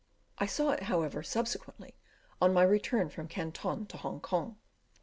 [0.39, 1.93] I saw it, however, subsequently,
[2.41, 4.57] on my return from Canton to Hong Kong.